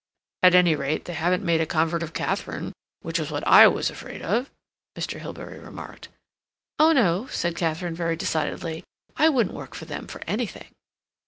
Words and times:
"At 0.41 0.55
any 0.55 0.75
rate, 0.75 1.05
they 1.05 1.13
haven't 1.13 1.45
made 1.45 1.61
a 1.61 1.67
convert 1.67 2.01
of 2.01 2.11
Katharine, 2.11 2.73
which 3.03 3.19
was 3.19 3.29
what 3.29 3.45
I 3.45 3.67
was 3.67 3.91
afraid 3.91 4.23
of," 4.23 4.49
Mr. 4.97 5.19
Hilbery 5.19 5.59
remarked. 5.59 6.07
"Oh 6.79 6.91
no," 6.91 7.27
said 7.27 7.55
Katharine 7.55 7.93
very 7.93 8.15
decidedly, 8.15 8.83
"I 9.15 9.29
wouldn't 9.29 9.53
work 9.55 9.79
with 9.79 9.89
them 9.89 10.07
for 10.07 10.23
anything." 10.25 10.65